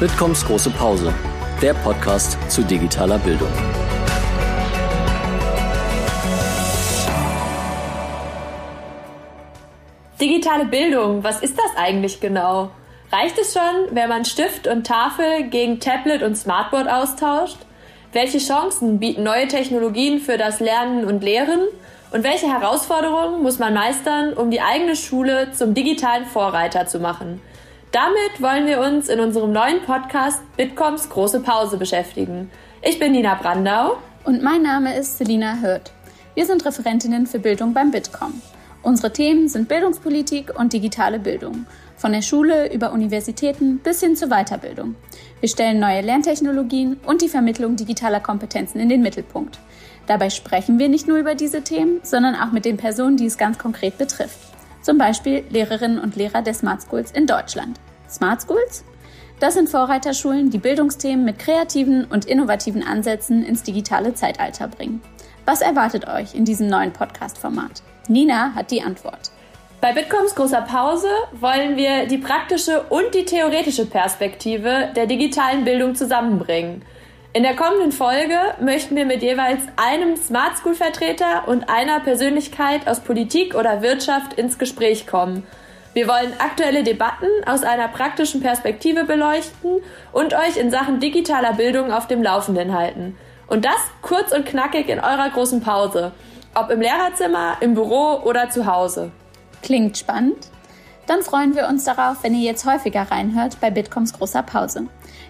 Bitkoms 0.00 0.44
große 0.44 0.70
Pause, 0.70 1.14
der 1.62 1.72
Podcast 1.72 2.36
zu 2.50 2.62
digitaler 2.62 3.16
Bildung. 3.16 3.48
Digitale 10.20 10.64
Bildung, 10.64 11.22
was 11.22 11.40
ist 11.42 11.56
das 11.56 11.76
eigentlich 11.76 12.18
genau? 12.18 12.72
Reicht 13.12 13.38
es 13.38 13.52
schon, 13.52 13.94
wenn 13.94 14.08
man 14.08 14.24
Stift 14.24 14.66
und 14.66 14.84
Tafel 14.84 15.44
gegen 15.44 15.78
Tablet 15.78 16.24
und 16.24 16.36
Smartboard 16.36 16.88
austauscht? 16.88 17.58
Welche 18.12 18.38
Chancen 18.38 18.98
bieten 18.98 19.22
neue 19.22 19.46
Technologien 19.46 20.18
für 20.18 20.38
das 20.38 20.58
Lernen 20.58 21.04
und 21.04 21.22
Lehren? 21.22 21.60
Und 22.10 22.24
welche 22.24 22.48
Herausforderungen 22.48 23.44
muss 23.44 23.60
man 23.60 23.74
meistern, 23.74 24.32
um 24.32 24.50
die 24.50 24.60
eigene 24.60 24.96
Schule 24.96 25.52
zum 25.52 25.72
digitalen 25.72 26.26
Vorreiter 26.26 26.88
zu 26.88 26.98
machen? 26.98 27.40
Damit 27.94 28.42
wollen 28.42 28.66
wir 28.66 28.80
uns 28.80 29.08
in 29.08 29.20
unserem 29.20 29.52
neuen 29.52 29.80
Podcast 29.82 30.42
Bitcoms 30.56 31.08
große 31.10 31.38
Pause 31.38 31.76
beschäftigen. 31.76 32.50
Ich 32.82 32.98
bin 32.98 33.12
Nina 33.12 33.36
Brandau. 33.36 33.98
Und 34.24 34.42
mein 34.42 34.62
Name 34.62 34.98
ist 34.98 35.16
Selina 35.16 35.60
Hürth. 35.62 35.92
Wir 36.34 36.44
sind 36.44 36.66
Referentinnen 36.66 37.28
für 37.28 37.38
Bildung 37.38 37.72
beim 37.72 37.92
Bitkom. 37.92 38.42
Unsere 38.82 39.12
Themen 39.12 39.48
sind 39.48 39.68
Bildungspolitik 39.68 40.58
und 40.58 40.72
digitale 40.72 41.20
Bildung. 41.20 41.66
Von 41.96 42.10
der 42.10 42.22
Schule 42.22 42.74
über 42.74 42.90
Universitäten 42.90 43.78
bis 43.78 44.00
hin 44.00 44.16
zur 44.16 44.26
Weiterbildung. 44.30 44.96
Wir 45.38 45.48
stellen 45.48 45.78
neue 45.78 46.00
Lerntechnologien 46.00 46.98
und 47.06 47.22
die 47.22 47.28
Vermittlung 47.28 47.76
digitaler 47.76 48.18
Kompetenzen 48.18 48.80
in 48.80 48.88
den 48.88 49.02
Mittelpunkt. 49.02 49.60
Dabei 50.08 50.30
sprechen 50.30 50.80
wir 50.80 50.88
nicht 50.88 51.06
nur 51.06 51.18
über 51.18 51.36
diese 51.36 51.62
Themen, 51.62 52.00
sondern 52.02 52.34
auch 52.34 52.50
mit 52.50 52.64
den 52.64 52.76
Personen, 52.76 53.16
die 53.16 53.26
es 53.26 53.38
ganz 53.38 53.56
konkret 53.56 53.98
betrifft. 53.98 54.40
Zum 54.82 54.98
Beispiel 54.98 55.44
Lehrerinnen 55.48 56.00
und 56.00 56.16
Lehrer 56.16 56.42
der 56.42 56.54
Smart 56.54 56.82
Schools 56.82 57.12
in 57.12 57.28
Deutschland. 57.28 57.78
Smart 58.08 58.42
Schools? 58.42 58.84
Das 59.40 59.54
sind 59.54 59.68
Vorreiterschulen, 59.68 60.50
die 60.50 60.58
Bildungsthemen 60.58 61.24
mit 61.24 61.38
kreativen 61.38 62.04
und 62.04 62.24
innovativen 62.24 62.82
Ansätzen 62.82 63.44
ins 63.44 63.62
digitale 63.62 64.14
Zeitalter 64.14 64.68
bringen. 64.68 65.02
Was 65.44 65.60
erwartet 65.60 66.08
euch 66.08 66.34
in 66.34 66.44
diesem 66.44 66.68
neuen 66.68 66.92
Podcast-Format? 66.92 67.82
Nina 68.08 68.54
hat 68.54 68.70
die 68.70 68.82
Antwort. 68.82 69.30
Bei 69.80 69.92
Bitcoms 69.92 70.34
großer 70.34 70.62
Pause 70.62 71.08
wollen 71.32 71.76
wir 71.76 72.06
die 72.06 72.16
praktische 72.16 72.84
und 72.84 73.14
die 73.14 73.26
theoretische 73.26 73.84
Perspektive 73.84 74.88
der 74.96 75.06
digitalen 75.06 75.64
Bildung 75.64 75.94
zusammenbringen. 75.94 76.82
In 77.34 77.42
der 77.42 77.56
kommenden 77.56 77.92
Folge 77.92 78.38
möchten 78.60 78.96
wir 78.96 79.04
mit 79.04 79.20
jeweils 79.22 79.60
einem 79.76 80.16
Smart 80.16 80.56
School 80.56 80.74
Vertreter 80.74 81.48
und 81.48 81.68
einer 81.68 82.00
Persönlichkeit 82.00 82.86
aus 82.86 83.00
Politik 83.00 83.54
oder 83.54 83.82
Wirtschaft 83.82 84.34
ins 84.34 84.56
Gespräch 84.56 85.06
kommen. 85.06 85.42
Wir 85.94 86.06
wollen 86.08 86.34
aktuelle 86.40 86.82
Debatten 86.82 87.28
aus 87.46 87.62
einer 87.62 87.86
praktischen 87.86 88.42
Perspektive 88.42 89.04
beleuchten 89.04 89.80
und 90.12 90.34
euch 90.34 90.56
in 90.56 90.72
Sachen 90.72 90.98
digitaler 90.98 91.52
Bildung 91.52 91.92
auf 91.92 92.08
dem 92.08 92.20
Laufenden 92.20 92.76
halten. 92.76 93.16
Und 93.46 93.64
das 93.64 93.76
kurz 94.02 94.32
und 94.32 94.44
knackig 94.44 94.88
in 94.88 94.98
eurer 94.98 95.30
großen 95.30 95.60
Pause. 95.60 96.10
Ob 96.52 96.70
im 96.70 96.80
Lehrerzimmer, 96.80 97.58
im 97.60 97.74
Büro 97.74 98.22
oder 98.24 98.50
zu 98.50 98.66
Hause. 98.66 99.12
Klingt 99.62 99.96
spannend? 99.96 100.48
Dann 101.06 101.22
freuen 101.22 101.54
wir 101.54 101.68
uns 101.68 101.84
darauf, 101.84 102.24
wenn 102.24 102.34
ihr 102.34 102.42
jetzt 102.42 102.66
häufiger 102.66 103.02
reinhört 103.02 103.60
bei 103.60 103.70
Bitcoms 103.70 104.14
großer 104.14 104.42
Pause. 104.42 104.88